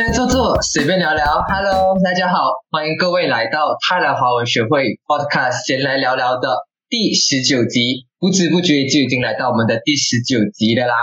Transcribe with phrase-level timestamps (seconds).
[0.00, 1.26] 来坐坐，随便聊聊。
[1.46, 2.38] Hello，大家好，
[2.70, 6.48] 欢迎各位来到泰来华文学会 Podcast 闲来聊聊的
[6.88, 8.08] 第十九集。
[8.18, 10.94] 不知不觉就已经来到我们的第十九集了啦。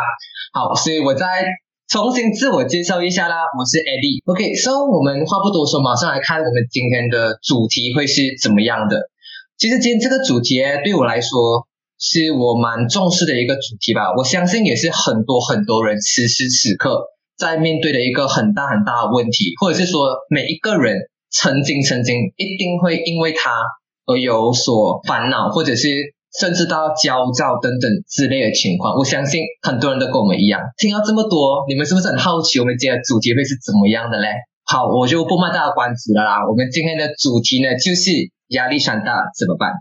[0.52, 1.46] 好，所以我再
[1.88, 4.26] 重新自我介绍一下啦，我是 Eddie。
[4.26, 8.98] OK，so 我们话不多说，马上来看我们今天的主题会是怎么样的。
[9.60, 17.06] 其实今天这个主题对我来说是我蛮重视的一个主题吧，我相信也是很多很多人此时此刻。
[17.38, 20.98] 在面对的一个很大很大的问题，或者是说每一个人
[21.30, 23.64] 曾经曾经一定会因为他
[24.06, 25.88] 而有所烦恼，或者是
[26.40, 28.96] 甚至到焦躁等等之类的情况。
[28.96, 34.28] 我相信很多人都跟我们一样，听到这么多，你们是不是很好奇我们今天的主题会是怎么样的嘞？
[34.66, 36.48] 好，我就不卖大关子了啦。
[36.50, 38.12] 我们今天的主题呢，就是
[38.50, 39.72] 压力山大怎么办？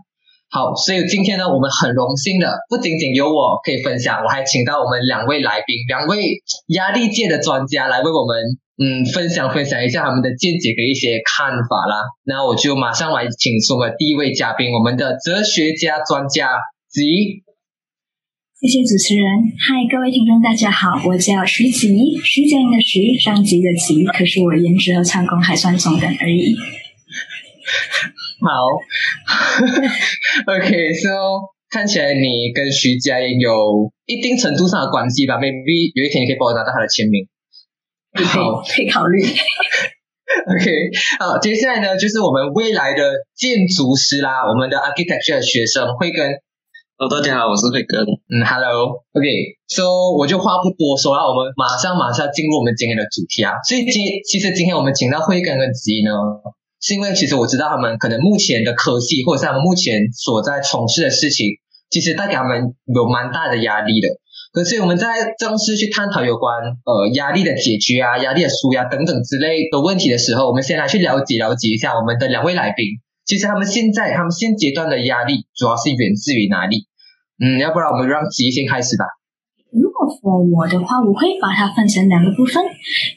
[0.49, 8.39] 好，所以今天呢，我们很荣幸的，不仅仅有我可以分享，我还请到我们两位来宾，两位压力界的专家来为我们，
[8.79, 12.07] 嗯，分享分享一下他们的见解和一些看法啦。
[12.23, 16.51] 那我就马上来请出我们第一位嘉宾，我们的哲学家专家
[16.89, 17.43] 吉。
[18.57, 19.27] 谢谢主持人，
[19.59, 26.55] 嗨，各位听众，大家好，我叫徐吉，徐佳莹的徐，张吉的吉，可是我颜值和唱功还算中等而已。
[28.39, 28.69] 好，
[30.53, 31.09] OK，so
[31.69, 37.27] 看起来你跟徐佳莹有一定程度上的关系吧？Maybe 有一天你可以帮我拿到他的签名。
[38.13, 39.19] 好，可以考虑。
[39.25, 40.65] OK，
[41.19, 43.01] 好，接下来呢，就是我们未来的
[43.35, 46.31] 建筑师啦，我们的 architecture 的学生慧根。
[46.97, 47.99] 哦，大家好，我是慧根。
[48.05, 53.53] 嗯，Hello，OK，so 我就话不多说了，我们马上马上进入我们今天的主题啊。
[53.67, 56.11] 所以今其实今天我们请到慧根跟子怡呢。
[56.79, 61.47] 是因为其实我知道他们可能目前的科技或者是他们目前所在从事的事情，
[61.89, 64.07] 其实带给他们有蛮大的压力的。
[64.53, 72.85] 可是我们在正式去探讨有关呃压力的解决啊、压力的舒压等等之类的问题的时候，我们先来去了解了解一下我们的两位来宾。
[73.25, 76.87] 其实他们现在他们现阶段的压力主要是源自于哪里？
[77.43, 79.05] 嗯，要不然我们让吉先开始吧。
[79.71, 82.63] 如果说我的话，我会把它分成两个部分。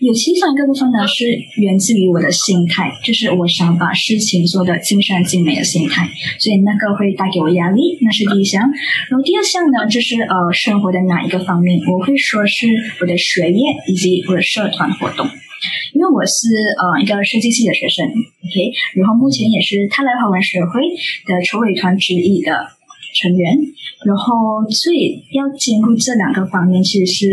[0.00, 1.25] 有其中一个部分呢，是
[1.62, 8.62] 源自于我的心态，就是我想把事情做得尽善尽美的心态，所以那个会带给我压力，那是第一项。
[9.09, 12.67] 然后第二项呢，就是呃生活的哪一个方面，我会说是
[13.00, 15.27] 我的学业以及我的社团活动，
[15.94, 20.82] 因为我是呃一个设计系的学生，OK，然后目前也是泰来华文学会
[21.27, 22.80] 的筹委团之一的。
[23.15, 23.56] 成员，
[24.06, 27.26] 然后所以要兼顾这两个方面，其实是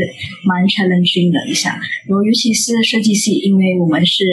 [0.45, 1.79] 蛮 challenging 的一下。
[2.07, 4.25] 然后尤其是设计系，因为我们是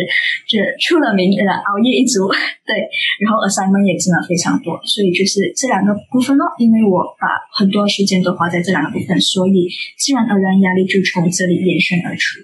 [0.49, 2.28] 这出了名的熬夜一族，
[2.66, 2.75] 对，
[3.21, 6.47] 然后 assignment 也真的非常多，所以就是这两个部分咯。
[6.59, 9.69] 因为我把很多时间都花在这两个部分，所以
[9.99, 12.41] 自然而然压力就从这里延伸而出。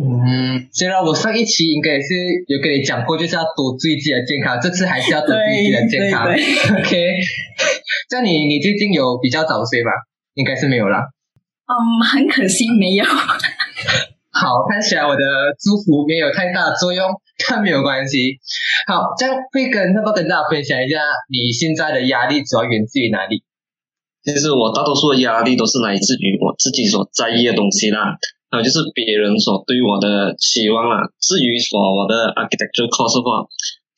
[0.00, 2.14] 嗯，虽然我上一期应该也是
[2.46, 6.30] 有跟你讲过，就是要多注意自己的健康，这次还是要多注意自己的健康。
[6.30, 7.18] OK，
[8.08, 9.90] 这样你你最近有比较早睡吧？
[10.34, 11.04] 应该是没有啦。
[11.68, 11.76] 嗯，
[12.06, 13.04] 很可惜没有。
[14.32, 15.22] 好，看起来我的
[15.58, 17.04] 祝福没有太大的作用，
[17.48, 18.38] 但没有关系。
[18.86, 20.96] 好，这样会跟那不要跟大家分享一下
[21.28, 23.42] 你现在的压力主要源自于哪里？
[24.24, 28.16] 其实我大多数的压力都是来自于我自己所在意的东西啦。
[28.50, 31.04] 还有就是别人所对我的期望啦。
[31.20, 33.44] 至于说我的 architecture course 的话，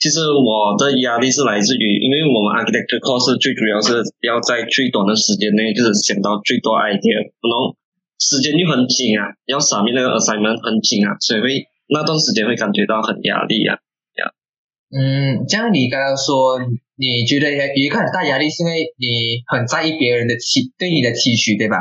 [0.00, 7.76] 其实我的压力是来自于，因为我们 architecture course 最主要是要在最短的时间内就是想到最多 idea，然后
[8.18, 13.78] 时间就很紧啊，要上面那个 assignment 很紧啊，所以会那段时间会感觉到很压力啊。
[14.90, 16.58] 嗯，这样你刚刚说
[16.96, 21.76] 你觉得有一个很大压力，是因为你很在意别人的期对你的期许，对吧？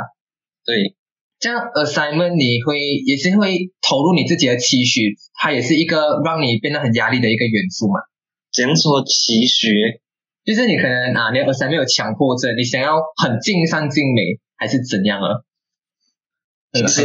[0.63, 0.93] 对。
[1.39, 8.01] 这样 assignment 你会也是会投入你自己的期许，它也是一个让你变得很压力的一个元素嘛？
[8.51, 9.71] 怎样说期许？
[10.43, 15.39] 就是你可能啊，你 assignment 有强迫症，你想要很尽善尽美，还是怎样啊？
[16.73, 17.03] 其实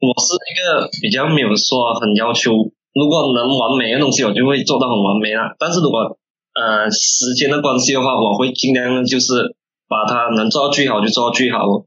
[0.00, 5.54] 我是一个比较没有说很要求，如果能完美的东西，我就会做到很完美了。
[5.58, 6.18] 但是如果
[6.58, 9.54] 呃时间的关系的话，我会尽量就是
[9.86, 11.86] 把它能做到最好就做到最好。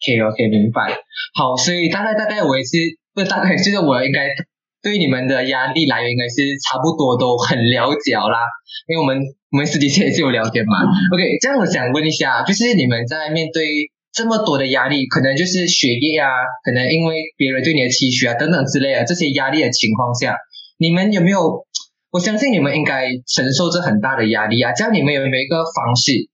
[0.00, 0.96] OK，OK，明白。
[1.36, 2.78] 好，所以大概大概我也是，
[3.14, 4.28] 不大概就是我应该
[4.82, 8.40] 对你们的压力来源应该是差不多都很了解啦，
[8.88, 9.20] 因为我们
[9.52, 10.80] 我们私底下也是有聊天嘛。
[11.12, 16.28] OK，这样我想问一下，就是你们在面对这么多的压力，可能就是学业啊，
[16.64, 20.36] 可能因为别人对你的期许啊等等之类的这些压力的情况下，
[20.78, 21.66] 你们有没有？
[22.12, 24.72] 我相信你们应该承受着很大的压力啊。
[24.72, 26.26] 这样你们有没有一个方式？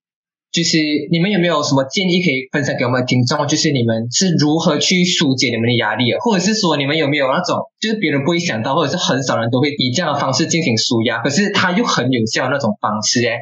[0.52, 0.78] 就是
[1.10, 3.46] 你们有没有什么建议可以分享给我们听众？
[3.46, 13.20] 就是你们是如何去疏解你们的压力，或者是说你们有没有那种就是别人不会想到，或者是很少人都会以这样的方式进行舒压，可是它又很有效那种方式？
[13.28, 13.36] 哎，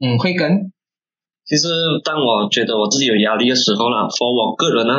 [0.00, 0.72] 嗯，会跟。
[1.44, 1.68] 其实
[2.02, 4.94] 当我觉得我自己有压力的时候呢，for 我个人呢，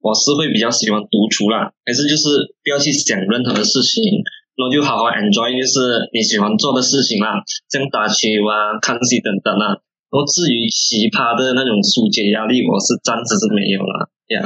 [0.00, 4.24] 我是会比较喜欢独处啦，还是就是不要去想任何的事情，
[4.56, 9.76] 然后就好好 enjoy 就是你喜欢做的事情啦，像打球啊、看戏等等啊。
[10.10, 14.42] 然后至于奇葩的那种疏解压力，我是暂时是没有了呀。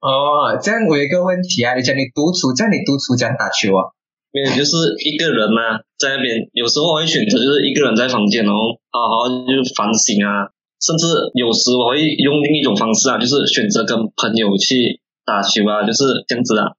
[0.00, 3.92] 哦，这样我有一个问题啊，你讲你独处，这样你独处怎样打球啊？
[4.32, 10.48] 没有，就是一个人嘛，在那边，有时候我会选择就是一个人在房间，然后好好就反省啊，
[10.80, 11.06] 甚至
[11.36, 16.72] 有时我会用另一种方式啊，就是选择跟朋友去打球啊，就是这样子啊。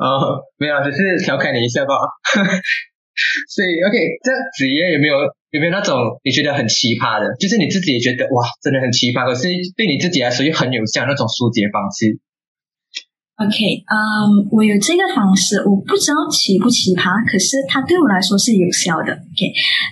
[0.00, 1.94] 哦，没有，只是调侃你一下吧。
[3.52, 5.16] 所以，OK，这职业有没有
[5.50, 5.94] 有没有那种
[6.24, 12.18] 你觉得很奇葩的，就是你自己也觉得哇，真的很奇葩，可是对你自己来说又很有效那种疏解方式
[13.36, 13.54] ？OK，
[13.86, 19.12] 嗯，我有这个方式，我不知道奇不奇葩，可是它对我来说是有效的。
[19.12, 19.40] OK，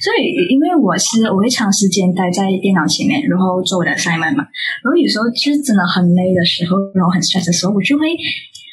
[0.02, 4.42] 所以因为我是我会长时间待在电脑前面，然后做我的 assignment 嘛，
[4.82, 8.10] 然后有时候就是真的很累的时候，然后很 stress 的时候，我就会。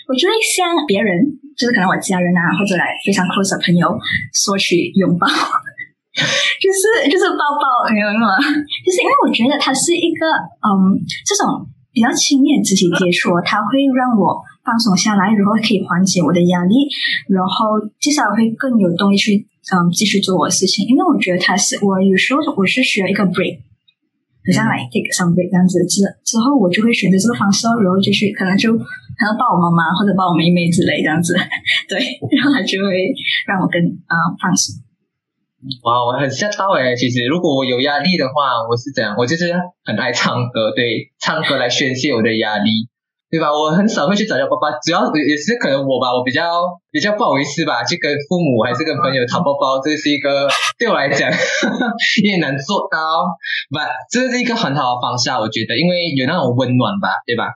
[0.10, 1.24] 我就会向别人，
[1.56, 3.88] 就是可能我家人啊，或者来非常 close 的朋友
[4.34, 5.26] 索取拥抱，
[6.62, 8.36] 就是就是抱抱，你明白吗？
[8.84, 10.28] 就是因为我觉得它是一个
[10.60, 16.76] 嗯，这种比较亲密的肢体接触，它会让我放松下来，然后可以缓解我的压力，
[17.32, 20.86] 然后至少会更有动力去嗯继续做我的事情。
[20.88, 23.60] 因为我觉得它是我有时候我是需要一个 break，
[24.46, 28.76] 好像来 take some break 这样子之之后，我就会选择这个方式，然后就是可能就。
[29.22, 31.38] 可能抱我妈妈或者抱我妹妹之类这样子，
[31.88, 32.00] 对，
[32.34, 33.14] 然后他就会
[33.46, 33.78] 让我更
[34.10, 34.74] 啊放松。
[35.84, 36.96] 哇，我很吓到诶！
[36.96, 39.54] 其实如果我有压力的话，我是这样，我就是
[39.86, 42.90] 很爱唱歌，对，唱歌来宣泄我的压力，
[43.30, 43.54] 对吧？
[43.54, 50.50] 我很少会去找叫爸爸，主要也是可能我吧，我比较比较不好意思吧，去跟父母还是跟朋友讨包包，这是一个
[50.80, 51.38] 对我来讲有
[52.26, 53.30] 点难做到，
[53.70, 53.78] 不，
[54.10, 57.54] 这是一个很好的方式啊，我觉得，因为有那种温暖吧，对吧？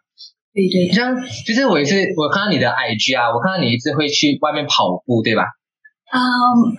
[0.54, 5.44] 对对，像就是我也是，我看到你的 IG 啊，我看到你一直会去外面跑步，对吧？
[6.16, 6.24] 嗯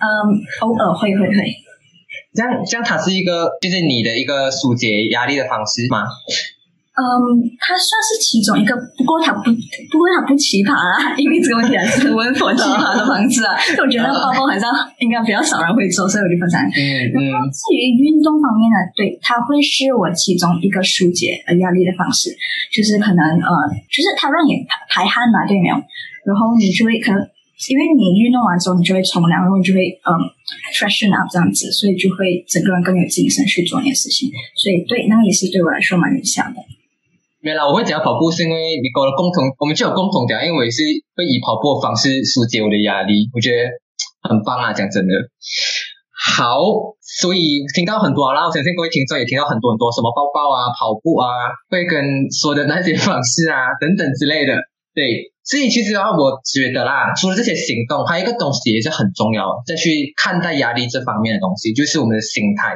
[0.01, 0.09] 嗯，
[0.61, 1.53] 偶尔会会会。
[2.33, 6.05] 这样这样，它是一个就是你的一个疏解压力的方式吗？
[6.97, 7.05] 嗯，
[7.61, 13.53] 它算是其中一个，不过它不，不过它不奇葩啦，因为这个问题还是温和奇葩的方式啊。
[13.77, 16.57] 我觉得包包好像应该比较少人会做，所以我就分享。
[16.65, 16.81] 嗯
[17.13, 17.21] 嗯。
[17.53, 22.33] 至于运动方面呢，对，它会是我其中一个疏解压力的方式，
[22.73, 23.49] 就是可能呃，
[23.93, 25.77] 就是它让你排排汗嘛，对没有？
[26.25, 27.21] 然后你就会可能，
[27.57, 30.09] 因为你运动完之后，你就会冲凉，然后你就会嗯
[30.77, 34.29] ，freshen up 这样子，所以就会整个人更有精神去做那些事情。
[34.53, 36.61] 所以对，那个也是对我来说蛮有效的。
[37.41, 40.85] 没啦，我会讲跑步是因为你跟我的共同，我们就有共同点，因为我也是
[41.17, 43.73] 会以跑步的方式疏解我的压力，我觉得
[44.29, 44.73] 很棒啊！
[44.73, 45.13] 讲真的，
[46.13, 46.61] 好，
[47.01, 51.25] 所以听到很多啦，我相信各位听众也听到很多很多什么抱抱啊、跑步啊、
[51.69, 54.53] 会跟说的那些方式啊等等之类的。
[54.97, 62.75] 对，所以其实的话，我觉得啦，除了这些行动，还有一个东西也是很重要，再去看待压力这方面的东西，就是我们的心态。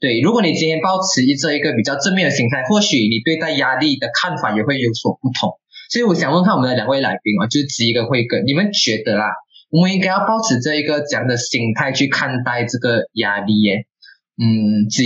[0.00, 5.54] 对，如果你今天保持一这一个比较正面的心态，或许你对待压力的看法也会有所不同。
[5.88, 9.26] 所以我想问看我们的两位来宾啊，就是子怡跟慧哥，你们觉得啦，
[9.70, 13.86] 我们应该要保持这一个这样的心态去看待这个压力耶？
[14.34, 15.04] 嗯，子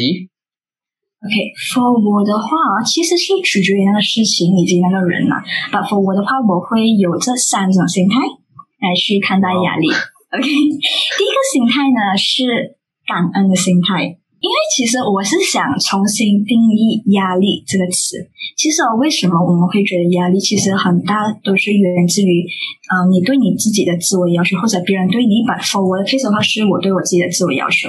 [1.24, 5.42] 怡，OK，for 我的话，其实是取决于那个事情以及那个人嘛。
[5.72, 9.88] But for 我的话，我会有这三种心态来去看待压力。
[9.88, 12.76] OK，第一个心态呢是
[13.06, 14.18] 感恩的心态。
[14.44, 18.20] 因为其实我是想重新定义“压力”这个词。
[18.60, 22.44] 其实哦为什么我们会觉得压力其实很大，都是源自于，
[22.92, 25.56] 嗯，你对你自己的自我要求，或者别人对你把。
[25.64, 27.88] For 我的 case 的话，是我对我自己的自我要求。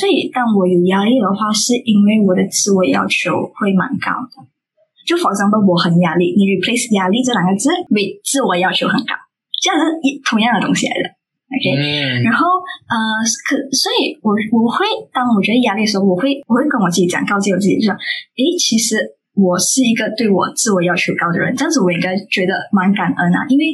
[0.00, 4.40] 所以当我有压力的话，是因为我的自我要求会蛮高的。
[5.04, 9.12] 就否则的我很压力，你 replace 压力这两个字为自我要求很高，
[9.60, 11.19] 这样是一同样的东西来的。
[11.50, 11.66] OK，
[12.22, 12.46] 然后
[12.86, 12.94] 呃，
[13.42, 17.94] 可所以，我我会当我觉得压力的时候，我会我会跟我自己讲，告诫我自己，就说，
[18.38, 18.94] 诶，其实
[19.34, 23.64] 我是一个对我自我要求高的人，这样子我应该觉得蛮感恩啊，因为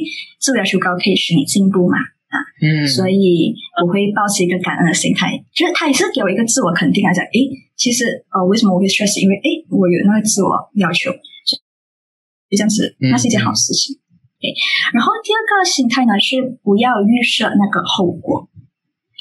[0.41, 3.53] 自我要求高可以使你进步嘛，啊，嗯，所以
[3.85, 7.37] 我会保持一个感恩的心态，就是他也是给我一个自我肯定来讲，诶，
[7.77, 9.21] 其实呃，为什么我会 stress？
[9.21, 10.49] 因为诶，我有那个自我
[10.81, 14.01] 要求，就这样子，那是一件好事情。
[14.39, 14.53] 对，
[14.93, 18.47] 然后第二个心态呢是不要预设那个后果，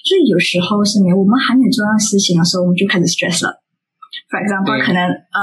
[0.04, 3.62] 就是有时候是没我们还没有做到事情的时候，我们就开始 stress 了。
[4.30, 5.38] For example，可能呃，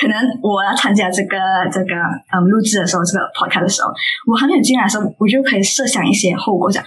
[0.00, 1.36] 可能我要参加这个
[1.72, 1.94] 这个
[2.32, 3.88] 嗯录制的时候，这个 podcast 的时候，
[4.30, 6.84] 我还没有进来的时候，我就可以设想一些后果，讲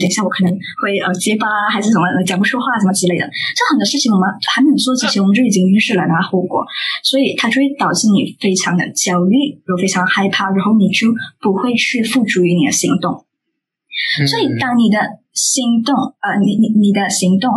[0.00, 3.28] 等一下我可能会呃结巴啊还是什么讲不出话什么之类的。
[3.28, 6.64] 这很多事情我们还没有做之前，我们就已经预示了那后果，
[7.04, 9.36] 所以它就会导致你非常的焦虑，
[9.68, 13.26] 然后非常害怕，然后你就不会去付诸于你的行动。
[14.26, 14.96] 所以，当你的
[15.34, 17.52] 行动，呃，你你你的行动，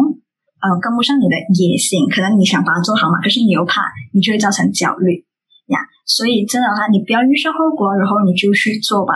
[0.60, 5.24] 呃，跟不上你的野心，可能你想把它做好嘛，可是你又怕，你就会造成焦虑
[5.68, 5.80] 呀。
[6.06, 9.14] 所以，真的话，你不要预设后果，然后你就去做吧。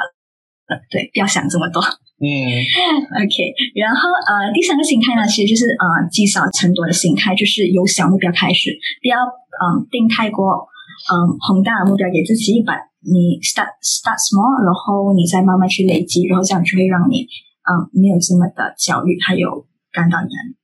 [0.67, 1.81] 呃，对，不要想这么多。
[2.19, 2.25] 嗯
[3.21, 3.33] OK，
[3.75, 10.67] 然后呃，第三个心态呢，其实就是呃积少成多的心态，就是由小目标开始，不要嗯、定太过
[11.13, 17.27] 嗯宏大的目标给自己，把你 start start small，然后你再慢慢去累积，然后这样就会让你
[17.69, 20.57] 嗯没有这么的焦虑，还有感到压力。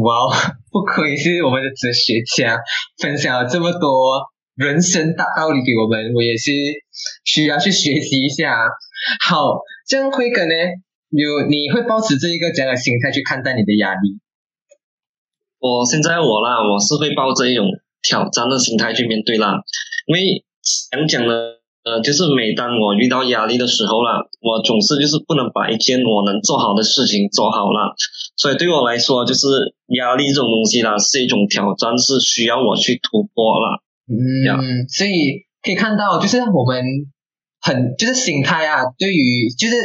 [0.00, 0.32] 哇哦，
[0.72, 2.60] 不愧是我们的哲学家，
[3.00, 6.52] 分享了这么多人生大道理给我们，我也是
[7.24, 8.56] 需要去学习一下。
[9.26, 9.60] 好，
[9.92, 10.54] 这样辉哥呢，
[11.10, 14.16] 有你会保持这一个这样的心态去看待你的压力？
[15.58, 17.66] 我现在我啦，我是会抱着一种
[18.00, 19.60] 挑战的心态去面对啦，
[20.06, 27.92] 因为想讲呢，呃，就是每当我遇到压力的时候啦，我总是就是不能把一件我能做好的事情做好啦，
[28.36, 29.46] 所以对我来说，就是
[29.88, 33.76] 压力这种东西啦，是一种挑战，是需要我去突破啦。
[34.08, 36.82] 嗯，所以可以看到，就是我们
[37.62, 39.76] 很就是心态啊，对于就是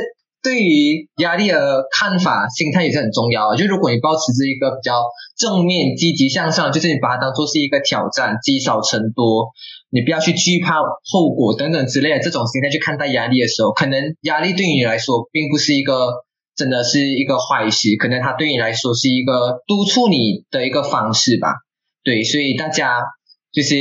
[0.42, 3.56] 对于压力的看法，心态也是很重要。
[3.56, 5.04] 就如果你保持着一个比较
[5.38, 9.52] 正面、积极向上，就是你把它当做是一个挑战，积少成多，
[9.90, 16.24] 你不要去惧怕后果等等之类的这种心态去看待压力的时候，可能压力对于你来说并不是一个
[16.56, 21.54] 真的是一个坏事，可能它对你来说是一个督促你的一个方式吧。
[22.04, 23.02] 对，所以大家
[23.52, 23.76] 就是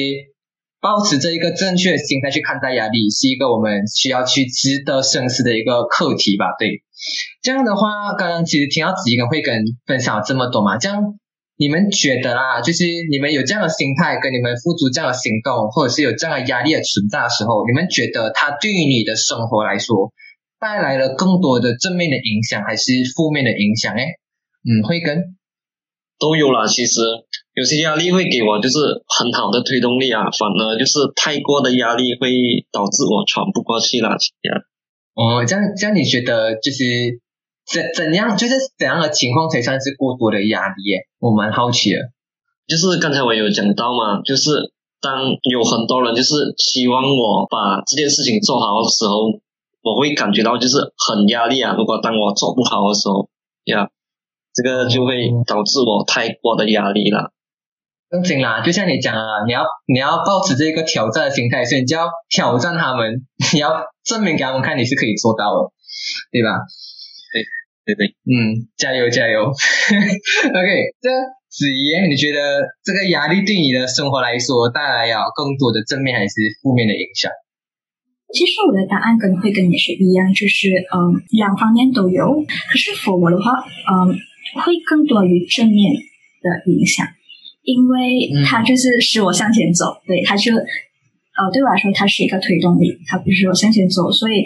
[0.87, 6.55] 保持着一个正确的心态去看待压力，是一个我们需要去值得深思的一个课题吧。
[6.61, 6.85] 对，
[7.43, 11.19] 这样的话，刚刚其实听到子怡跟慧根分享了这么多嘛，这样
[11.57, 20.12] 你们觉得啦，就是你们有这样的心态，跟你们付出这样的行动，或者是有这样的压力的存在的时候，你们觉得它对于你的生活来说
[20.61, 23.93] 带来了更多的正面的影响，还是负面的影响？
[23.97, 24.07] 哎，
[24.62, 25.35] 嗯，慧根，
[26.18, 26.66] 都有了。
[26.66, 27.00] 其实
[27.54, 32.30] 有些压力会给我就是很好的推动力啊，反而就是太过的压力会
[32.73, 34.11] 导致我喘不过气啦。
[34.11, 34.52] 呀，
[35.14, 36.85] 哦，这样这样，你觉得就是
[37.66, 41.06] 怎怎样，就是怎样的情况才算是过多的压力耶？
[41.18, 41.96] 我蛮好奇的。
[42.66, 44.50] 就是刚才我有讲到嘛，就是
[45.00, 49.30] 当有很多人就是希望我把这件事情做好的时候，
[49.82, 51.75] 我会感觉到就是很压力啊。
[51.78, 53.30] 如果当我做不好的时候，
[53.66, 53.88] 呀，
[54.57, 57.33] 这个就会导致我太过的压力了。
[58.09, 65.73] 正经啦，就像你讲啊，你要你要保持这个挑战的心态，所以你就要挑战他们， 你要证明给他们看你是可以做到的，
[66.31, 66.55] 对吧？
[67.35, 69.51] 对对对，嗯，加油加油！
[69.51, 70.71] OK，
[71.03, 71.11] 这
[71.51, 77.31] 子怡，你觉得这个压力对你的生活来说带来了更多的正面还是负面的影响？
[78.33, 82.27] 其实我的答案跟会跟你是一样，就是嗯两方面都有。
[82.71, 84.15] 可是 for 我的话，嗯
[84.55, 87.07] 会更多于正面的影响，
[87.65, 94.41] 因为它就是使我向前走，对，它就呃对我来说它是一个推动力，它不是我向前走，所以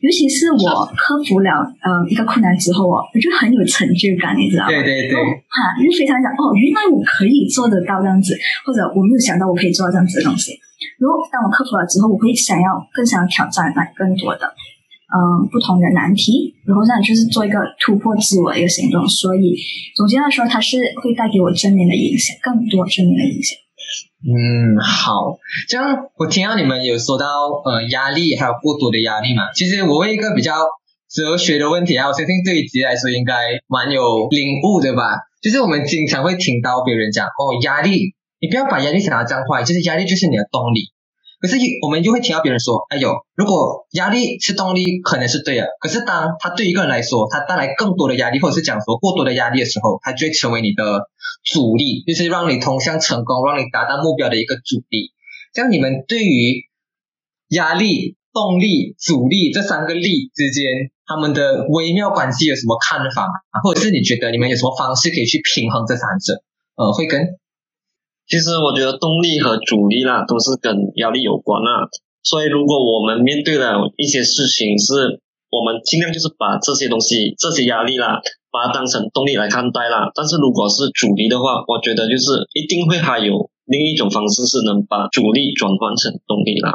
[0.00, 4.68] 尤其是我克服了呃一个困难之后哦，我就很有成就感，你知道吗？
[4.70, 10.52] 对对对，哈，就非常想哦，原来我可以做得到这样子，或者我没有想到我可以做到这样子的东西。
[10.98, 14.44] 如果当我克服了之后，我会想要更想要挑战来更多的
[15.06, 19.06] 嗯不同的难题，然后这样就是做一个突破自我的一个行动。
[19.06, 19.54] 所以
[19.94, 23.56] 总结来说，它是会带给我正面的影响，更多正面的影响。
[24.26, 27.26] 嗯，好，这样我听到你们有说到
[27.64, 30.66] 呃压力还有过多的压力嘛，其实我问一个比较
[31.08, 33.34] 哲学的问题啊，我相信对于自己来说应该
[33.68, 40.90] 蛮有领悟的吧，就是我们经常会听到别人讲哦压力，你不要把压力想到这样坏，就是压力就是你的动力。
[41.38, 45.66] 可是我们就会听到别人说，哎呦，如果压力是动力，可能是对的。
[45.80, 51.08] 可是当他对一个人来说，他带来更多的压力，或者是讲说过多的压力的时候，他就会成为你的
[51.44, 55.12] 阻力，就是让你通向成功、让你达到目标的一个阻力。
[55.52, 56.64] 这样你们对于
[57.48, 60.64] 压力、动力、阻力这三个力之间，
[61.06, 63.28] 他们的微妙关系有什么看法？
[63.62, 66.42] 或者是你觉得你们有什么方式可以去平衡这三者？
[66.76, 67.22] 呃，会跟
[68.26, 71.88] 其实我觉得动力和阻力啦，都是跟压力有关啦。
[72.22, 80.10] 所以如果我们面对了一些事情，是我们尽量就是把这些东西、这些压力啦，把它当成动力来看待啦。
[80.14, 86.74] 但是如果是阻力的话，我觉得就是一定会还有另一种方式是能把阻力转换成动力啦。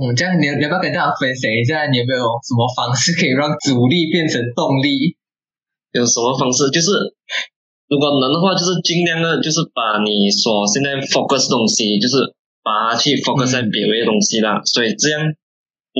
[0.00, 5.20] 嗯，这样你你要不要跟大家分享一下，你有没有什么方式可以让阻力变成动力？
[5.92, 6.70] 有什么方式？
[6.70, 6.88] 就是
[7.90, 12.22] 如果能的话，就是尽量的，就是把你所现在 focus 东西，就是
[12.62, 14.62] 把它去 focus 在别位的东西啦。
[14.64, 15.20] 所以这样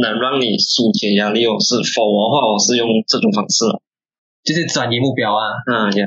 [0.01, 1.59] 能让你疏解压力哦。
[1.59, 3.67] 是否我的话，我是用这种方式，
[4.47, 5.43] 就是转移目标啊。
[5.67, 6.07] 嗯呀。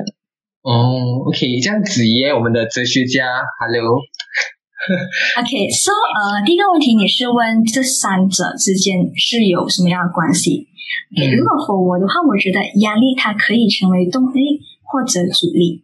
[0.64, 3.28] 哦，OK，这样子耶，我们的哲学家
[3.60, 4.00] ，Hello。
[5.44, 10.68] OK，so 呃，第一个问题你是问这三者之间是有什么样的关系
[11.12, 14.60] 如果 for 我的话，我觉得压力它可以成为动力
[14.94, 15.82] 或者阻力。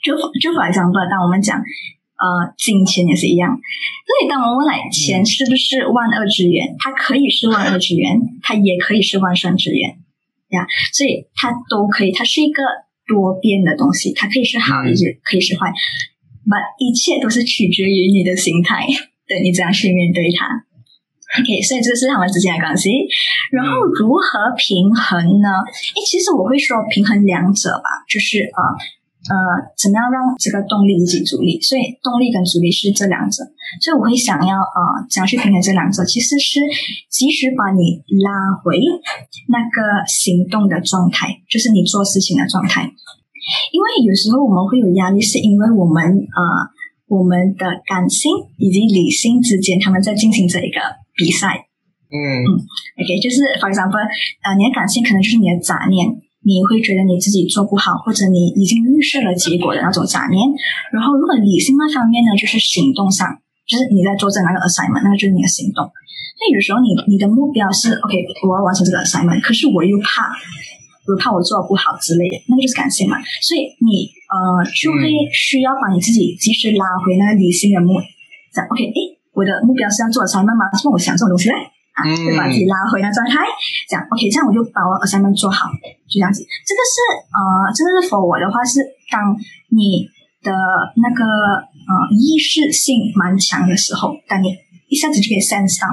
[0.00, 10.00] 就就 for example，当我们讲呃金钱也是一样，所以当我们问来钱是不是万恶之源，它可以是万恶之源，它也可以是万善之源
[10.48, 12.62] 呀所以它都可以，它是一个
[13.06, 15.68] 多变的东西，它可以是好，嗯也可以是坏。
[16.48, 18.86] but 一切都是取决于你的心态，
[19.26, 20.64] 对你怎样去面对它。
[21.36, 22.88] OK，所以这是他们之间的关系。
[23.52, 25.60] 然后如何平衡呢？
[25.92, 28.60] 诶，其实我会说平衡两者吧，就是呃
[29.28, 29.36] 呃，
[29.76, 33.44] 怎么样让这个动力以及阻力，所以动力跟阻力是这两者。
[33.84, 34.80] 所以我会想要呃
[35.10, 36.64] 怎样去平衡这两者，其实是
[37.12, 38.80] 及时把你拉回
[39.52, 42.88] 那个行动的状态，就是你做事情的状态。
[43.72, 46.40] 因为有时候我们会有压力，是因为我们呃
[47.08, 50.80] 我们的感性以及理性之间，他们在进行这一个
[51.18, 51.66] 比赛。
[52.08, 52.48] 嗯嗯
[53.02, 56.08] OK，就是 for example，呃，你的感性可能就是你的杂念，
[56.40, 60.40] 你会觉得你自己做不好，或者你已经预设了结果的那种杂念。
[60.88, 63.28] 然后，如果理性那方面呢，就是行动上，
[63.68, 65.84] 就是你在做这那个 assignment，那个就是你的行动。
[66.40, 68.14] 那有时候你你的目标是 OK，
[68.48, 70.32] 我要完成这个 assignment，可是我又怕，
[71.04, 73.20] 我怕我做的不好之类的，那个就是感性嘛。
[73.44, 78.00] 所以你呃就会需要把你自己及时拉回那个理性的目，
[78.54, 79.00] 讲 OK，诶，
[79.38, 80.66] 我的目标是要做 assignment 吗？
[80.74, 81.54] 是我想这种东西嘞。
[81.94, 83.42] 啊，嗯就把自己拉回那状态，
[83.90, 85.66] 这样 OK，这样我就把我 assignment 做好，
[86.06, 86.46] 就这样子。
[86.66, 86.94] 这个是
[87.34, 87.42] 呃，
[87.74, 88.78] 这个是 for 我的话是，
[89.10, 89.34] 当
[89.74, 90.06] 你
[90.46, 90.54] 的
[91.02, 94.54] 那个呃意识性蛮强的时候，当你
[94.86, 95.90] 一下子就可以 sense 到，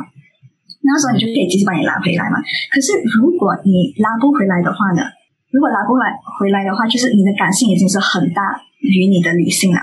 [0.85, 2.37] 那时候你就可以及时把你拉回来嘛。
[2.69, 5.01] 可是如果你拉不回来的话呢？
[5.49, 9.79] 如果拉不回来回来的话，就是你的感性已经是很大于你的理性了。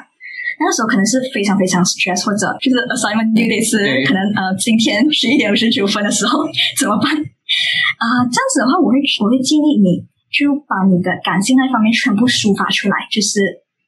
[0.62, 4.07] 那时候可能是非常非常 stress，或者就是 assignment due date 是对。
[4.07, 6.46] 可能呃今天十一点五十九分的时候
[6.79, 7.11] 怎么办？
[7.12, 13.40] 啊、这样子的话，我会我会建议你就把你的感性那方面全部抒发出来，就是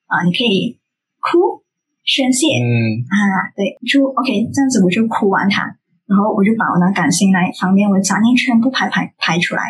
[0.06, 0.76] 啊、你可以
[1.22, 1.62] 哭
[2.04, 3.00] 宣泄，嗯。
[3.08, 3.16] 啊，
[3.56, 5.64] 对，就 OK，这样子我就哭完它，
[6.06, 9.62] 然后我就把我那感性那一方面，我的杂念全部排排排出来，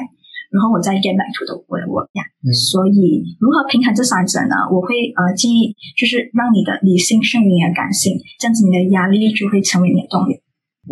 [0.55, 2.23] 然后我再 get back to 的 work 呀。
[2.47, 4.55] 嗯所以如何平衡这三者呢？
[4.71, 10.39] 我会呃建议就是让你的理性胜于你的感性，这样子你的压力就会成为你的动力。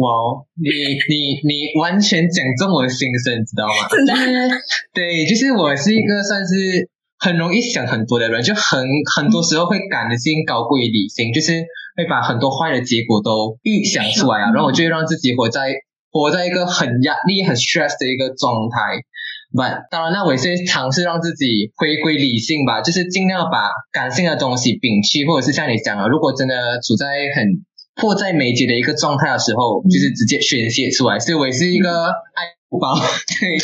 [0.01, 0.67] 哇哦，你
[1.13, 3.85] 你你完全讲中我的心声，你知道吗？
[3.93, 4.57] 真的
[4.97, 6.89] 对，就是我是一个算是
[7.21, 8.81] 很容易想很多的人，就很
[9.15, 11.53] 很多时候会感性高过于理性，就是
[12.01, 15.69] 会把很多坏的结果都预想出来啊，然后我就会让自己活在
[16.11, 19.05] 活在一个很压力、很 stress 的一个状态。
[19.53, 27.61] But 当然，那我也是尝试让自己回归理性吧，就是尽量把感性的东西摒弃，或者是像你讲的，如果真的处在很
[27.95, 31.19] 迫在眉睫的一个状态的时候，嗯就是直接宣泄出来。
[31.19, 32.95] 所以我也是一个爱哭包，
[33.41, 33.59] 对，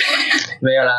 [0.61, 0.92] 没有啦。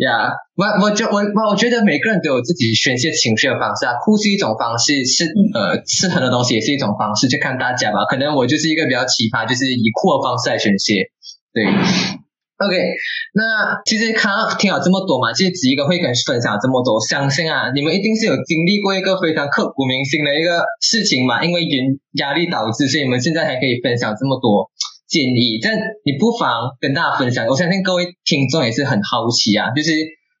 [0.00, 8.04] 呀、我我觉我我我觉得每个人都有自己宣泄情绪的方式啊，哭是一种方式，是嗯呃吃很多东西也是一种方式，就看大家吧。
[8.10, 11.12] 可能我就是一个比较奇葩，就是以哭的方式来宣泄。
[11.52, 11.64] 对
[12.58, 12.76] ，OK，
[13.34, 24.70] 那其实看到听了这么多嘛，其实子怡哥会跟分享这么多，相信啊，你们一定是有经历过一个非常刻骨铭心的一个事情嘛，因为原压力导致，所以你们现在还可以分享这么多
[25.06, 25.58] 建议。
[25.62, 29.92] 但你不妨跟大家分享，我相信各位听众也是很好奇啊，就是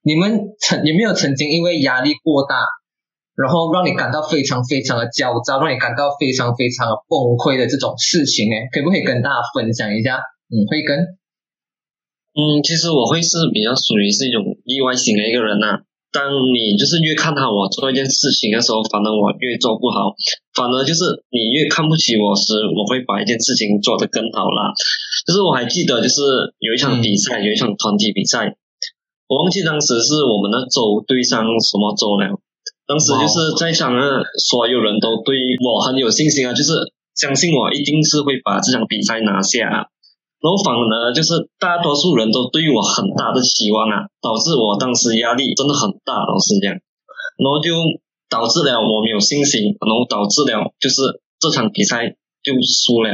[0.02, 2.64] 你们曾有没有曾经因为压力过大，
[3.36, 8.56] 然后让你感到非常非常的焦躁，让你感到非常非常的崩溃的这种事情呢？
[8.72, 10.16] 可不可以跟大家分享一下？
[10.48, 11.18] 嗯，慧根。
[12.36, 15.80] 嗯，其实我会是比较属于是一种意外型的一个人呐、
[16.12, 20.12] 当你就是越看好我做一件事情的时候，反而我越做不好，
[20.52, 24.72] 反而就是你越看不起我时，我会把一件事情做得更好啦。
[25.26, 26.20] 就是我还记得，就是
[26.60, 28.52] 有一场比赛，有一场团体比赛，
[29.28, 32.36] 我忘记当时是我们的州对上什么州了。
[32.86, 36.72] 当时就是在场的所有人都对我很有信心啊，就是
[37.16, 39.88] 相信我一定是会把这场比赛拿下
[40.40, 46.72] 然后反而就是大多数人都对于我很大的期望啊，导致我当时压力真的很大，老实讲。
[46.72, 47.72] 然后就
[48.28, 53.10] 导致了我没有信心，然后导致了就是这场比赛就输了。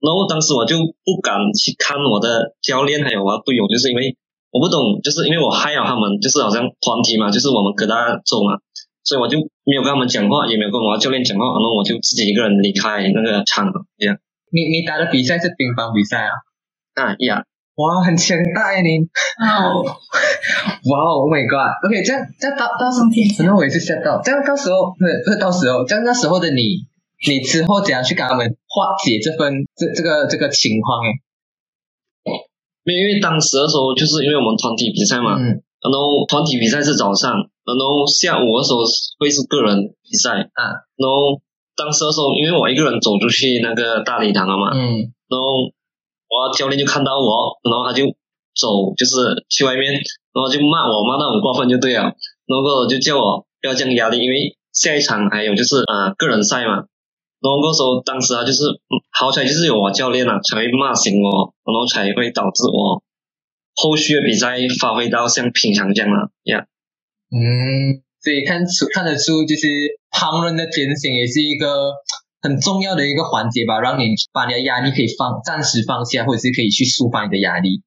[0.00, 4.16] 然后当时我就不敢去看我的教练还有我的队友，就是因为
[4.50, 8.58] 我不懂，就是因为我害了他们，就是好像团体嘛，就是我们各大洲嘛，
[9.04, 13.72] 所以我就没有跟他们讲话，也没有跟我的教练讲话，然后我就自己一个人离开那个场。
[13.98, 14.16] 这样
[14.52, 16.32] 你你打的比赛是乒乓比赛啊？
[16.94, 17.44] 啊呀，
[17.76, 19.04] 哇，很强大呀你！
[19.44, 24.20] 哦，哇哦，Oh my God！OK，、这样这样到到时候中天可能我也是吓到。
[24.24, 26.88] 这样到时候不是不是到时候，这样那时候的你，
[27.28, 31.10] 你之后怎样去跟他们化解这份这这个这个情况诶？
[32.86, 38.80] 没有因为当时的时候，就是因为我们团体比赛嘛，嗯然后团体比赛是早上，然后下午的时候
[39.20, 40.62] 会是个人比赛，啊
[40.96, 41.36] 然后
[41.76, 45.12] 当时的时候，因为我一个人走出去那个大礼堂了嘛，嗯。
[45.28, 45.68] 然后
[46.28, 48.06] 我教练就看到我，然后他就
[48.54, 56.86] 走，就是去外面，然后就骂我，骂到很过分就对了，然后就叫我不要这样压力，因为下一场还有就是啊、呃个人赛嘛，
[57.40, 63.02] 然后那时候当时啊就是嗯好彩就是有我教练啊才会骂醒我，然后才会导致我
[63.74, 66.66] 后续的比赛发挥到像平常这样了呀。
[67.30, 69.68] 嗯，所以看出看得出，就是
[70.10, 71.94] 旁人的点醒也是一个
[72.42, 77.82] 很重要的一个环节吧，让你把你的压力可以放暂时放下，或者是可以去抒发你的压力。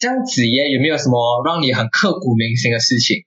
[0.00, 3.22] 这样子耶，有没有什么让你很刻骨铭心的事情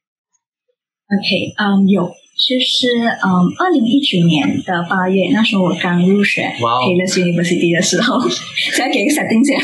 [1.08, 2.86] ？OK，嗯、有，就是
[3.26, 6.86] 嗯，二零一九年的八月，那时候我刚入学哇哦。
[6.86, 9.58] Taylor University 的时候，现 在给一个 setting 先，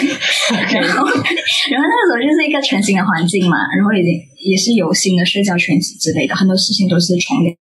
[0.81, 4.01] 然后然后那个时候就是一个全新的环境嘛，然后也
[4.41, 7.55] 也是有新的社交圈子之类的，很多事情都是从零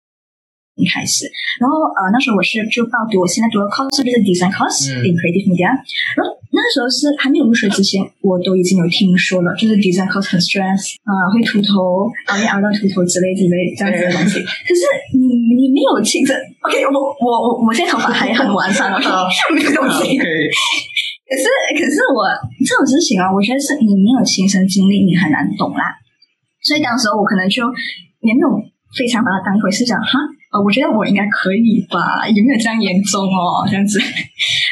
[0.88, 1.28] 开始。
[1.60, 5.68] 然后呃，那时候我是就报读我现在读的 course 就是 design course、嗯 in creative media，
[6.16, 14.40] 然后那时候是还没有入学之前，我都已经有听说了，就是 design course 很 stress 啊、会秃头，熬夜熬到秃头之类之类这样子的东西。
[14.40, 14.80] 可是
[15.12, 16.32] 你你没有亲身
[16.64, 19.04] ，OK，我我我我现在头发还很完善， OK，
[19.54, 20.16] 没有东西。
[21.32, 21.44] 可是
[21.80, 22.28] 可是我
[22.60, 25.96] 这种事情啊，我觉得是你没有亲身经历，你很难懂啦。
[26.60, 27.64] 所以当时我可能就
[28.20, 28.48] 也没有
[28.92, 30.20] 非常把它当回事，讲哈，
[30.52, 33.98] 呃，我觉得我应该可以吧，有没有这样严重哦，这样子。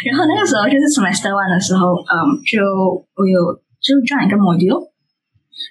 [0.05, 2.61] 然后那个时候就是 semester one 的时候，嗯，就
[3.17, 4.77] 我有就转一个 module。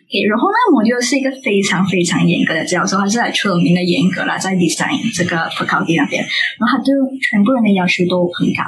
[0.09, 6.25] OK，然后那个 module 是一个非常非常严格的教授，他是来出了名的严格啦，在 design 这个 faculty 那边，
[6.57, 6.89] 然后他对
[7.21, 8.65] 全部人的要求都很高。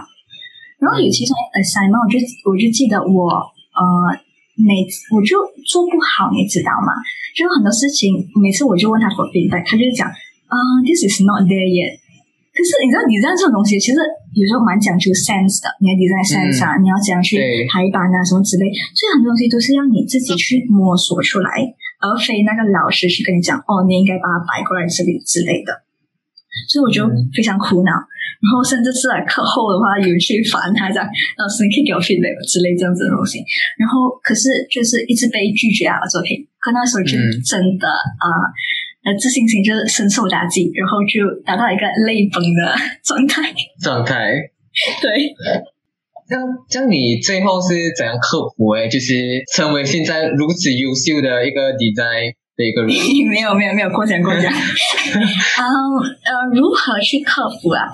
[0.78, 3.30] 然后有其中 assignment，我就我就记得我
[3.74, 3.82] 呃
[4.62, 6.94] 每次我就做不好，你知道吗？
[7.34, 10.06] 就很多事情，每次我就问他 forbid 他就讲
[10.52, 12.04] 啊、t h i s is not there yet。
[12.52, 13.98] 可是你知道，你知道这种东西其实
[14.36, 17.40] 有时候蛮讲究 sense 的，你要 design sense 啊，你要怎样去
[17.72, 21.64] 排版啊什么之类，所以很多东西都是要你自己去摸索出来，
[22.04, 25.88] 而非那个老师去跟你讲哦，你应该把它摆过来这里之类的。
[26.68, 27.96] 所以我就嗯非常苦恼，
[28.44, 31.00] 然后甚至是来课后的话有去烦他讲，
[31.40, 33.40] 老师你可以给我 feedback 之类这样子的东西。
[33.80, 38.36] 然后可是就是一直被拒绝啊作品，可那时候就嗯真的啊、呃，
[39.20, 43.54] 自信心就是深受打击，然后就达到一个泪崩的状态。
[43.82, 44.32] 状态。
[45.02, 45.34] 对，
[46.30, 48.70] 这样这样，你最后是怎样克服？
[48.74, 52.94] 诶，就是成为现在如此优秀的一个 design 的一个人。
[53.28, 54.48] 没有没有没有过奖过奖。
[54.54, 55.68] 嗯
[56.24, 57.90] 呃，如何去克服啊？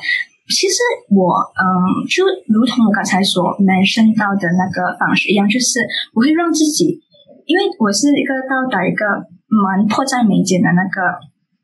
[0.48, 0.76] 其实
[1.10, 1.66] 我嗯，
[2.08, 5.82] 就如同我刚才所 mention 到的那个方式一样，就是
[6.14, 7.02] 我会让自己，
[7.44, 9.04] 因为我是一个到达一个
[9.48, 11.00] 蛮迫在眉睫的那个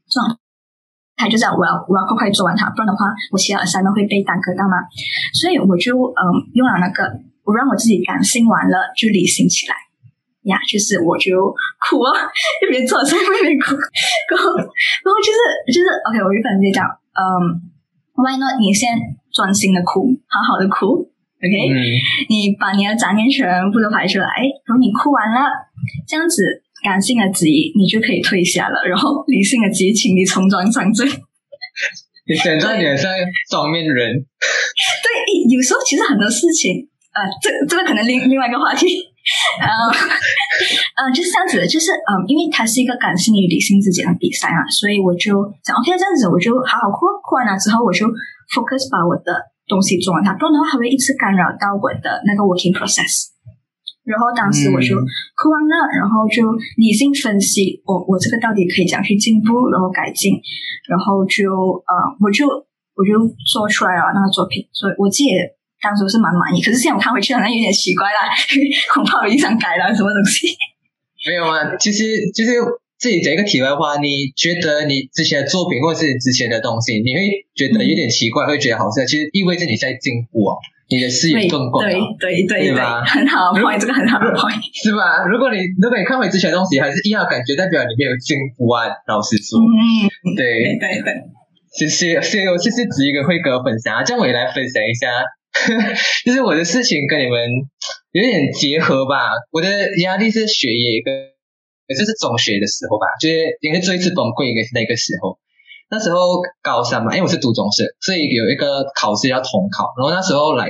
[0.10, 0.40] 状
[1.16, 4.82] 态，就这样，我要我要快快做完它，不然的话，我其他 assignment 会被耽搁到嘛。
[5.36, 6.22] 所以我就嗯
[6.54, 7.04] 用了那个，
[7.44, 9.76] 我让我自己感性完了，就理性起来。
[10.44, 11.32] 呀，就是我就
[11.88, 12.12] 哭啊，
[12.60, 13.72] 一边做菜一边哭，
[14.28, 15.40] 然后然后就是
[15.72, 16.84] 就是 OK，我就跟你讲，
[17.16, 17.64] 嗯
[18.12, 18.60] ，Why not？
[18.60, 18.92] 你先
[19.32, 21.00] 专心的哭，好好的哭
[21.40, 21.80] ，OK？、嗯，
[22.28, 24.28] 你把你的杂念全部都排出来，
[24.68, 25.48] 然后你哭完了，
[26.04, 26.44] 这样子
[26.84, 31.08] 感性的质疑你就可以退下了，然后理性的质疑，请你重装上阵。
[32.28, 33.12] 你现在你很像
[33.50, 34.14] 双面人。
[34.16, 35.08] 对，
[35.50, 38.88] 有时候其实很多事情，呃，这这个可能另另外一个话题，
[39.60, 39.68] 呃，
[41.00, 48.08] 呃，就是这样子的，就是嗯、因为它是一个感性与理性之间的比赛嘛，所以我就想，OK，这样子我就好好哭，哭完了之后我就
[48.56, 49.36] focus 把我的
[49.68, 53.33] 东西做完它，不然的话它会一直干扰到我的那个 working process。
[54.04, 55.08] 然后当时我就嗯
[55.40, 56.44] 哭完了，然后就
[56.76, 60.36] 理性分析，我我这个到底可以怎样去进步，然后改进，
[60.90, 61.48] 然后就
[61.88, 62.46] 呃，我就
[62.96, 63.16] 我就
[63.48, 65.48] 做出来了那个作品，所以我自己也
[65.82, 66.62] 当时是蛮满意。
[66.62, 68.28] 可是现在我看回去好像有点奇怪啦，
[68.94, 70.52] 恐怕我已经想改了什么东西。
[71.24, 72.60] 没有啊，其实就是
[73.00, 84.62] 自己讲一个题外话，你觉得你之前的作品或是之前的东西，你会觉得有点奇怪，会觉得好笑，其实意味着你在进步哦，你的视野更广了，对对对对吧很好的 point，这个很好的 point。
[84.74, 85.26] 是吧？
[85.26, 88.86] 如果你如果你看回之前的东西还是一样感觉，代表你没有进步啊。
[89.08, 91.14] 老实说，嗯，对对，对对，
[91.74, 95.24] 谢谢，谢，谢我这是指一个会跟我分享啊，这样我也来分享一下，
[96.26, 97.40] 就是我的事情跟你们
[98.12, 99.32] 有点结合吧。
[99.52, 99.68] 我的
[100.04, 101.14] 压力是学业跟，
[101.88, 105.40] 也就是中学的时候吧，就是因为最一次崩溃应该是那个时候。
[105.94, 110.66] 那时候高三嘛，因为我是读中学，所以有一个考试要统考，然后那时候来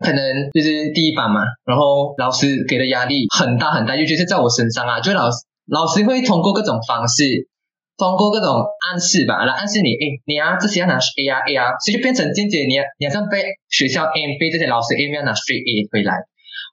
[0.00, 5.36] 可能就是第一班嘛，然后老师给的压力很大很大，尤其是在我身上啊，就老师
[5.70, 7.46] 老师会通过各种方式，
[7.96, 16.12] 通过各种暗示吧，来暗示你，诶，你啊这些要拿 A 啊 A 啊，所以就变成间接你你好像被学校 M 被这些老师 M 要拿 A A 回来，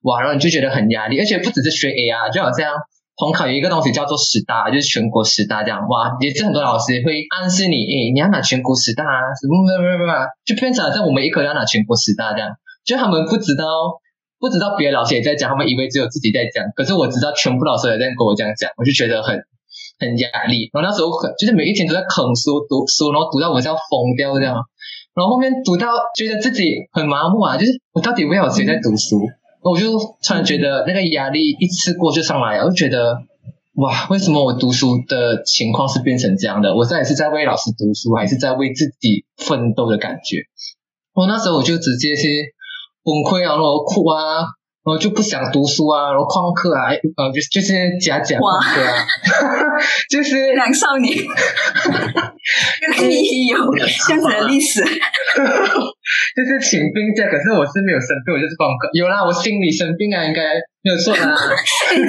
[0.02, 2.74] 哇，然后你就觉得很压力，而且不只是学 A 啊，就好像。
[3.16, 12.50] 统考有一个东西叫做十大，就是全国十大这样，哇，也是很多老师会暗示你，诶，你要拿全国十大啊，什么什么什么，就变成好像我们一科要拿全国十大这样，
[12.84, 13.66] 就他们不知道，
[14.40, 19.38] 不知道别的老师也在讲，他们以为只有自己在讲，可是我知道全部老师也在跟我这样讲，我就觉得很
[20.00, 20.74] 很压力。
[20.74, 24.58] 然后那时候很就是每一天都在啃书读书，然后读到我是要疯掉这样，
[25.14, 29.22] 然后后面读到觉得自己很麻木啊，就是我到底为了谁在读书？
[29.64, 33.24] 我就突然觉得那个压力一次过就上来了，我就觉得
[33.76, 36.76] 哇，为什么我读书的情况是变成这样的？
[36.76, 40.38] 我在是在为老师读书，还是在为自己奋斗的感觉？
[41.14, 42.28] 我那时候我就直接是
[43.04, 44.46] 崩溃啊，然后哭啊，
[44.84, 49.08] 然后就不想读书啊，然后旷课啊，呃，就 就是假假旷课啊，
[50.12, 51.16] 就是两少年，
[52.98, 54.84] 跟你有这样子的历史，
[56.36, 58.90] 就是请病假，可是我是没有生病，我就是旷课。
[58.92, 61.32] 有啦，我心理生病啊，应该没有错啦。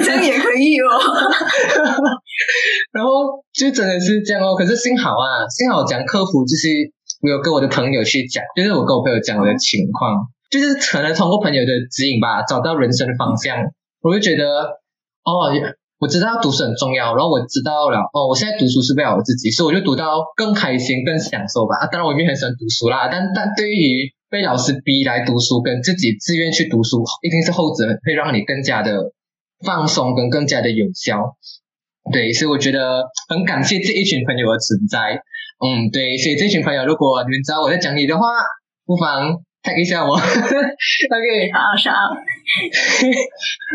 [0.03, 0.91] 这样也可以哦。
[2.91, 6.67] 然后就真的是这样哦，可是幸好啊，幸好讲客服，就是
[7.23, 10.27] 我有跟我的朋友去讲，就是我跟我朋友讲我的情况，
[10.59, 13.57] 就是可能通过朋友的指引吧，找到人生的方向。
[14.01, 14.45] 我就觉得
[15.23, 15.51] 哦，
[15.99, 21.77] 我知道读书很重要，然后我知道了哦，我现在读书是为了我自己，所以我就读到更开心、更享受吧。
[21.81, 29.13] 啊，当然我也很喜欢读书啦，但但对于被老师逼来读书跟自己自愿去读书，一定是后者会让你更加的
[29.65, 31.35] 放松跟更加的有效。
[32.11, 35.21] 对，所以我觉得很感谢这一群朋友的存在。
[35.65, 38.27] 嗯，对，所以这群朋友，如果你们知道我在讲你的话，
[38.85, 40.13] 不妨 tag 一下我。
[40.21, 42.13] OK，好，好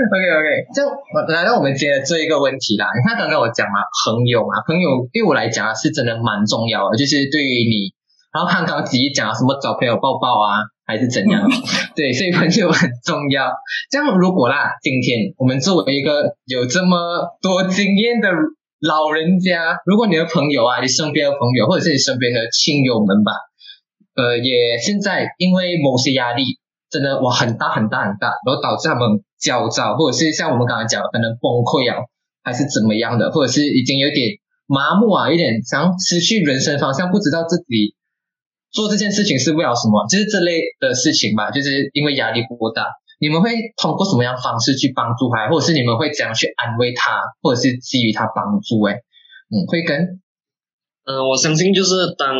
[0.06, 0.86] ，OK OK，这样
[1.26, 2.86] 来到我们今天这一个问题啦。
[2.94, 7.90] 你看刚刚我讲嘛，朋友嘛，朋友对我来讲啊是真的蛮重要的，就是对于你，
[8.32, 11.42] 然后看刚刚自己讲什么找朋友抱抱啊，还是怎样，
[11.98, 13.50] 对，所以朋友很重要。
[13.90, 18.30] 这样如果啦，今天我们作为一个有这么多经验的
[18.80, 23.32] 老人家，如果你的朋友啊，你身边的朋友或者是你身边的亲友们吧，
[24.20, 26.60] 呃，也现在因为某些压力。
[26.90, 32.02] 真的哇，很大很大很大，然后导致他们焦躁，或者是像我们刚刚讲的，可能崩溃啊，
[32.42, 34.26] 还是怎么样的，或者是已经有点
[34.66, 37.94] 麻木啊，有点想失去人生方向，不知道自己
[38.72, 42.88] 做这件事情是为了什么，就是这类的事情吧，就是因为压力过大。
[43.20, 48.82] 你们会通过什么样方式去帮助他，或者是你们会怎样去安慰他，或者是给予他帮助？
[48.82, 48.98] 哎，
[49.54, 50.18] 嗯，会跟
[51.06, 52.34] 嗯、我相信就是当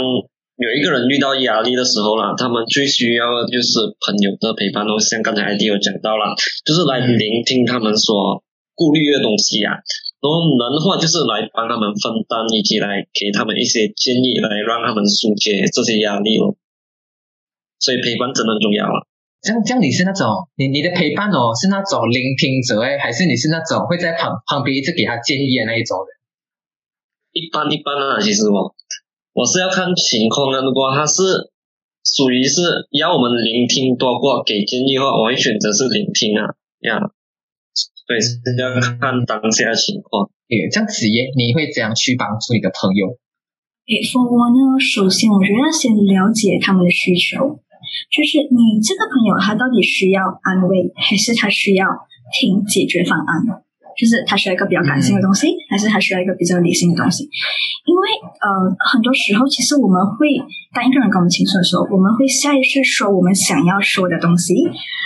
[0.60, 5.00] 有一个人遇到压力的时候啦，他们最需要的就是朋友的陪伴哦。
[5.00, 6.36] 像刚才 ID 有讲到了，
[6.68, 8.44] 就是来嗯聆听他们所
[8.76, 9.72] 顾虑的东西啊，
[10.20, 16.52] 然后人的话就是来帮他们分担，以及来给他们一些建议，来让他们疏解这些压力哦。
[17.80, 19.08] 所以陪伴真的很重要啊。
[19.40, 20.28] 这样这样，你是那种
[20.60, 26.12] 你你的陪伴哦，是那种聆听者哎，还是你是那种会在旁旁边一直给他建议的那一种人？
[27.32, 28.76] 一般一般啊，其实我
[29.32, 30.62] 我是要看情况的。
[30.62, 31.22] 如果他是
[32.04, 36.98] 属于是要我们聆听多过给建议的话，我会选择是聆听啊呀。
[37.74, 40.28] 所以是要看当下的情况。
[40.50, 43.06] 诶，这样子耶，你会怎样去帮助你的朋友？
[43.86, 47.38] 诶，for 我呢，首先我觉得要先了解他们的需求，
[48.10, 51.86] 就是你这个朋友他到底需要安慰，还是他需要
[52.34, 53.62] 听解决方案？
[54.00, 57.28] 就是他需要一个比较感性的东西，还是他需要一个比较理性的东西？
[57.84, 58.08] 因为
[58.40, 58.48] 呃，
[58.90, 60.40] 很多时候其实我们会
[60.72, 64.54] 当一个人跟我们倾诉的时候，我们会下意识说我们想要说的东西，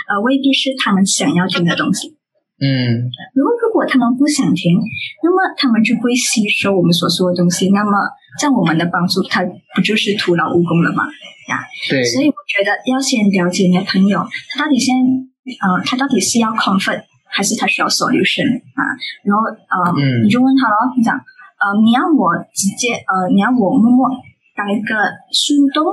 [0.07, 2.15] 呃，未必是他们想要听的东西。
[2.55, 4.79] 嗯如果如果他们不想听，
[5.21, 7.91] 那么他们就会吸收我们所说的东西，那么
[8.39, 9.43] 在我们的帮助他
[9.75, 11.03] 不就是徒劳无功了吗？
[11.49, 15.03] 呀对，所以我觉得要先了解你的朋友，他到底现在
[15.59, 17.03] 呃，他到底是要 comfort
[17.35, 18.47] 还是他需要 solution
[18.79, 18.81] 啊？
[19.27, 24.09] 然后呃，嗯你就问他咯，你讲呃，你要我直接呃，你要我默默
[24.55, 24.95] 当一个
[25.35, 25.83] 树洞，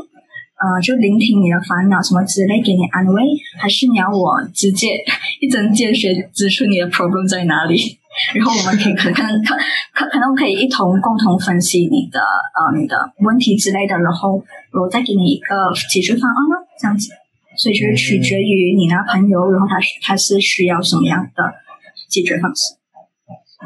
[0.62, 3.22] 呃，就聆听你的烦恼什么之类，给你安慰，
[3.58, 5.02] 还是你要我直接
[5.40, 7.98] 一针见血指出你的 problem 在哪里？
[8.36, 9.56] 然后我们可以可可能可
[9.94, 14.36] 可可能可以一同共同分析你的呃你的问题之类的，然后
[14.72, 17.08] 我再给你一个解决方案呢，这样子。
[17.62, 21.42] 所以就是取决于你那朋友，然后他他是需要什么样的
[22.10, 22.74] 解决方式。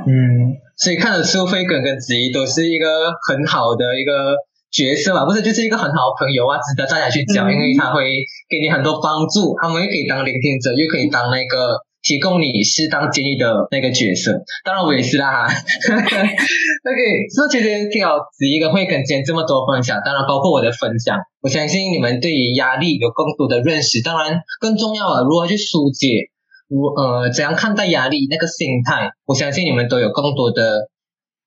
[0.05, 4.37] 嗯，所以看得出飞哥跟子怡都是一个很好的一个
[4.71, 8.05] 角色嘛，不是就是一个很好的朋友啊，值得大家去交，因为他会
[8.51, 14.31] 给你很多帮助，他们又可以当聆听者，又可以当那个提供你适当建议的那个角色。
[14.65, 15.51] 当然我也是啦哈。
[15.51, 17.01] OK，
[17.35, 26.31] 所以其实听好子怡跟慧跟今天这么多分享，当然包括我的分享，我相信你们对于压力有更多的认识，当然更重要的如何去疏解。
[26.69, 29.11] 如呃，怎样看待压力那个心态？
[29.25, 30.89] 我相信你们都有更多的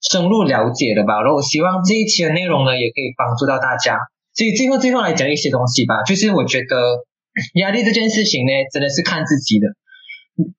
[0.01, 1.21] 深入了解的吧。
[1.21, 3.97] 然后我希望这一期的内容呢，也可以帮助到大家。
[4.35, 6.75] 所以最后最后来讲一些东西吧，就是我觉得
[7.55, 9.67] 压力这件事情呢，真的是看自己的。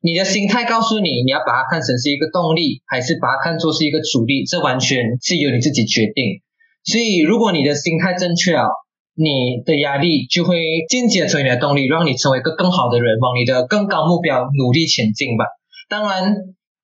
[0.00, 6.40] 你的心态告诉你，你要把它看成是一个动力，还是把它看作是一个阻力，这完全是由你自己决定。
[6.84, 8.66] 所以如果你的心态正确啊。
[9.12, 10.56] 你的压力就会
[10.88, 15.44] 间接成为你的动力，让你成为一个更好的人，往你的更高目标努力前进吧。
[15.90, 16.36] 当然，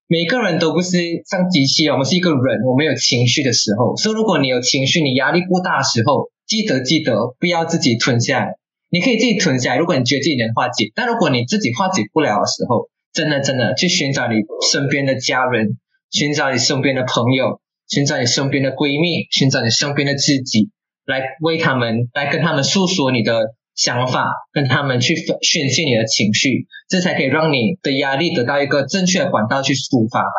[0.06, 3.96] 每个人都不是像机器我们是一个人，我们有情绪的时候。
[3.96, 8.56] 所以，如果你有情绪，你压力过大的时候，记得记得不要自己吞下来。
[8.90, 10.92] 你可以自己吞下来，如果你觉得自己能化解。
[10.94, 14.36] 但如果你自己化解不了的时候，真的真的去寻找你
[14.70, 15.78] 身边的家人，
[16.10, 20.70] 寻找你身边的朋友，寻找你身边的闺蜜，寻找你身边的知己。
[21.06, 30.34] 来为他们，来跟他们诉说你的想法，跟他们去宣泄你的情绪，这才可以让你的压力得到一个正确的管道去抒发吧。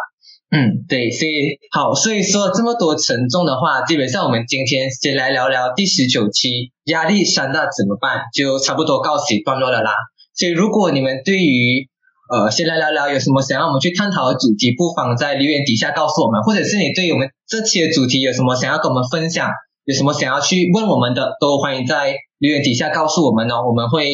[0.50, 9.92] 嗯，对，所以好，所以说这么多沉重的话，基本上我们今天先来聊聊第十九期压力山大怎么办，就差不多告一段落了啦。
[10.34, 11.88] 所以如果你们对于
[12.30, 19.50] 呃，先来聊聊有什么想要我们去探讨的主题，不妨在留言底下告诉我们，或者是你对我们这期的主题有什么想要跟我们分享。
[19.86, 24.12] 有什么想要去问我们的，都欢迎在留言底下告诉我们哦，我们会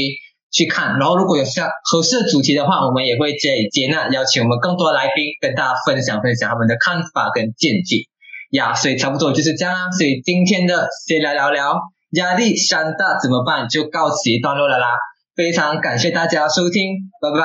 [0.54, 0.98] 去看。
[1.00, 8.06] 然后如果有像合适的主题的话，我们也会接接纳邀请我们更多的来宾跟大家分享分享他们的看法跟见解
[8.52, 8.74] 呀。
[8.74, 9.92] 所以差不多就是这样啦。
[9.92, 14.88] 所以今天的先聊聊聊压力山大怎么办，就告一段落了啦。
[15.36, 17.40] 非常感谢大家收听，拜拜，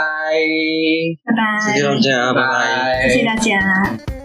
[1.24, 4.17] 拜拜，谢谢大家，拜拜，谢谢大家。